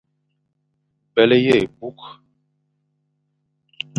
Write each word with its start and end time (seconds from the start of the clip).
Byelé 1.13 1.39
abukh. 1.61 2.05